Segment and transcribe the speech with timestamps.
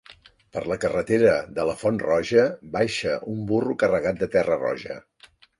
[0.55, 2.47] Per la carretera de la Font Roja,
[2.79, 4.99] baixa un burro carregat de terra roja.